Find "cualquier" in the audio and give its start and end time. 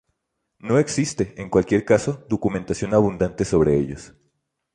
1.51-1.85